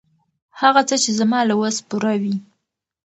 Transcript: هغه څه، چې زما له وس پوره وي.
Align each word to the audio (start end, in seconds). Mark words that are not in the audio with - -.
هغه 0.61 0.81
څه، 0.87 0.95
چې 1.03 1.11
زما 1.19 1.39
له 1.49 1.55
وس 1.61 1.77
پوره 1.89 2.13
وي. 2.21 2.35